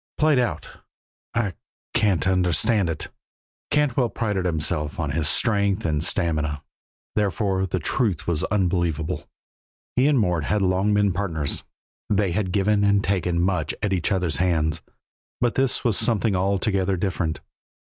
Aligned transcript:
"Played 0.17 0.39
out! 0.39 0.67
I 1.35 1.53
can't 1.93 2.27
understand 2.27 2.89
it." 2.89 3.09
Cantwell 3.69 4.09
prided 4.09 4.45
himself 4.45 4.99
on 4.99 5.11
his 5.11 5.29
strength 5.29 5.85
and 5.85 6.03
stamina, 6.03 6.63
therefore 7.13 7.67
the 7.67 7.77
truth 7.77 8.25
was 8.25 8.43
unbelievable. 8.45 9.27
He 9.95 10.07
and 10.07 10.17
Mort 10.19 10.45
had 10.45 10.63
long 10.63 10.91
been 10.95 11.13
partners, 11.13 11.63
they 12.09 12.31
had 12.31 12.51
given 12.51 12.83
and 12.83 13.03
taken 13.03 13.39
much 13.39 13.75
at 13.83 13.93
each 13.93 14.11
other's 14.11 14.37
hands, 14.37 14.81
but 15.39 15.53
this 15.53 15.83
was 15.85 15.99
something 15.99 16.35
altogether 16.35 16.97
different. 16.97 17.39